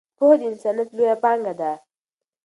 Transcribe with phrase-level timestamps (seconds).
[0.17, 1.71] پوهه د انسانیت لویه پانګه ده.